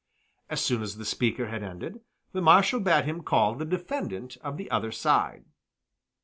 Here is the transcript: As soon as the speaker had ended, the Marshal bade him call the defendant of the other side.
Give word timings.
As 0.49 0.59
soon 0.61 0.81
as 0.81 0.97
the 0.97 1.05
speaker 1.05 1.49
had 1.49 1.61
ended, 1.61 2.01
the 2.31 2.41
Marshal 2.41 2.79
bade 2.79 3.05
him 3.05 3.21
call 3.21 3.53
the 3.53 3.65
defendant 3.65 4.35
of 4.37 4.57
the 4.57 4.71
other 4.71 4.91
side. 4.91 5.45